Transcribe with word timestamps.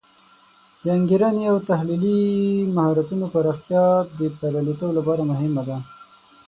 د 0.83 0.85
انګیرنې 0.97 1.43
او 1.51 1.57
تحلیلي 1.69 2.21
مهارتونو 2.75 3.25
پراختیا 3.33 3.83
د 4.19 4.19
بریالیتوب 4.39 4.91
لپاره 4.97 5.21
مهمه 5.31 5.63
ده. 5.69 5.77